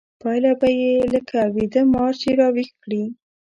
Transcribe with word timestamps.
پايله 0.21 0.53
به 0.61 0.69
يې 0.79 0.93
لکه 1.13 1.39
ويده 1.55 1.81
مار 1.93 2.13
چې 2.21 2.29
راويښ 2.39 2.69
کړې. 2.83 3.03